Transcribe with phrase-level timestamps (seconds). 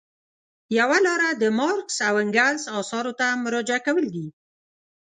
[0.79, 4.27] یوه لاره د مارکس او انګلز اثارو ته مراجعه کول دي.